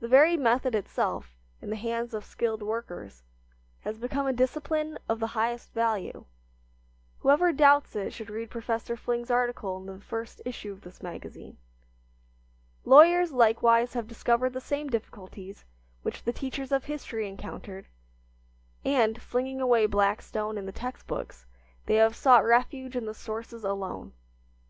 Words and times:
The 0.00 0.08
very 0.08 0.34
method 0.38 0.74
itself, 0.74 1.36
in 1.60 1.68
the 1.68 1.76
hands 1.76 2.14
of 2.14 2.24
skilled 2.24 2.62
workers, 2.62 3.22
has 3.80 3.98
become 3.98 4.26
a 4.26 4.32
discipline 4.32 4.98
of 5.10 5.20
the 5.20 5.26
highest 5.36 5.74
value. 5.74 6.24
Whoever 7.18 7.52
doubts 7.52 7.94
it 7.94 8.14
should 8.14 8.30
read 8.30 8.48
Professor 8.48 8.96
Fling's 8.96 9.30
article 9.30 9.76
in 9.76 9.84
the 9.84 10.00
first 10.00 10.40
issue 10.46 10.72
of 10.72 10.80
this 10.80 11.02
magazine. 11.02 11.58
Lawyers 12.86 13.30
likewise 13.30 13.92
have 13.92 14.08
discovered 14.08 14.54
the 14.54 14.60
same 14.62 14.88
difficulties 14.88 15.66
which 16.00 16.22
the 16.22 16.32
teachers 16.32 16.72
of 16.72 16.84
history 16.86 17.28
encountered, 17.28 17.88
and, 18.86 19.20
flinging 19.20 19.60
away 19.60 19.84
Blackstone 19.84 20.56
and 20.56 20.66
the 20.66 20.72
text 20.72 21.06
books, 21.06 21.44
they 21.84 21.96
have 21.96 22.16
sought 22.16 22.42
refuge 22.46 22.96
in 22.96 23.04
the 23.04 23.12
sources 23.12 23.64
alone. 23.64 24.14